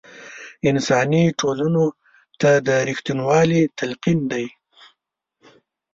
انساني 0.69 1.23
ټولنو 1.39 1.85
ته 2.41 2.51
د 2.67 2.69
رښتینوالۍ 2.89 3.63
تلقین 3.77 4.19
دی. 4.31 4.45